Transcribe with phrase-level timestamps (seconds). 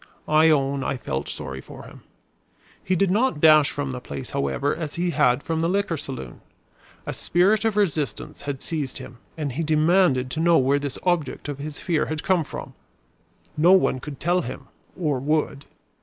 [0.27, 2.01] I own I felt sorry for him.
[2.83, 6.41] He did not dash from the place, however, as he had from the liquor saloon.
[7.05, 11.47] A spirit of resistance had seized him and he demanded to know where this object
[11.47, 12.73] of his fear had come from.
[13.55, 15.65] No one could tell him (or would).